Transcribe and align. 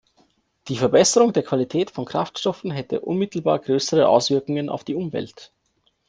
Die 0.67 0.77
Verbesserung 0.79 1.31
der 1.31 1.43
Qualität 1.43 1.91
von 1.91 2.05
Kraftstoffen 2.05 2.71
hätte 2.71 3.01
unmittelbar 3.01 3.59
größere 3.59 4.09
Auswirkungen 4.09 4.67
auf 4.67 4.83
die 4.83 4.95
Umwelt. 4.95 5.53